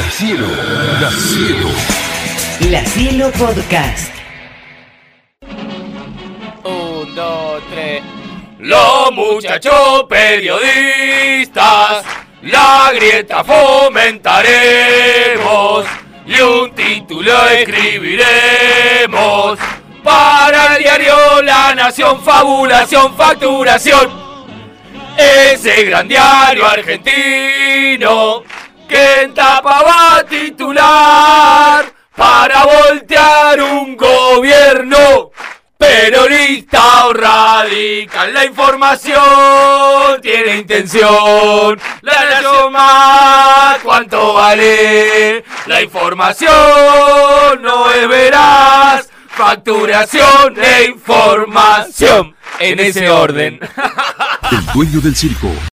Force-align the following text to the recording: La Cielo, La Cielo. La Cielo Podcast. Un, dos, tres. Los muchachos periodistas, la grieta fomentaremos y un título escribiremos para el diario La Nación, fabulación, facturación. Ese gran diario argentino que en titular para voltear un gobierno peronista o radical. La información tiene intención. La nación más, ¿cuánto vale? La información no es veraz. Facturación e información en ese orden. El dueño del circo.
La 0.00 0.10
Cielo, 0.10 0.46
La 0.98 1.10
Cielo. 1.10 1.68
La 2.70 2.82
Cielo 2.86 3.30
Podcast. 3.32 4.14
Un, 6.64 7.14
dos, 7.14 7.62
tres. 7.70 8.02
Los 8.60 9.12
muchachos 9.12 10.06
periodistas, 10.08 12.02
la 12.44 12.92
grieta 12.94 13.44
fomentaremos 13.44 15.84
y 16.26 16.40
un 16.40 16.74
título 16.74 17.46
escribiremos 17.50 19.58
para 20.02 20.76
el 20.76 20.82
diario 20.82 21.42
La 21.42 21.74
Nación, 21.74 22.22
fabulación, 22.22 23.14
facturación. 23.14 24.08
Ese 25.18 25.84
gran 25.84 26.08
diario 26.08 26.64
argentino 26.64 28.44
que 28.90 29.22
en 29.22 29.32
titular 30.40 31.84
para 32.16 32.64
voltear 32.64 33.60
un 33.60 33.96
gobierno 33.96 35.30
peronista 35.76 37.06
o 37.06 37.12
radical. 37.12 38.32
La 38.32 38.46
información 38.46 40.20
tiene 40.22 40.56
intención. 40.58 41.78
La 42.00 42.24
nación 42.24 42.72
más, 42.72 43.78
¿cuánto 43.82 44.34
vale? 44.34 45.44
La 45.66 45.82
información 45.82 47.62
no 47.62 47.90
es 47.90 48.08
veraz. 48.08 49.08
Facturación 49.28 50.54
e 50.62 50.84
información 50.84 52.34
en 52.58 52.80
ese 52.80 53.08
orden. 53.08 53.60
El 54.50 54.66
dueño 54.74 55.00
del 55.00 55.16
circo. 55.16 55.50